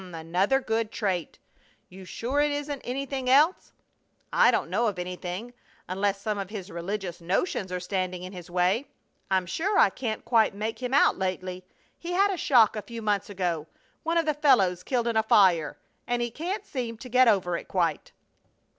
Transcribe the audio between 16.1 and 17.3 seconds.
he can't seem to get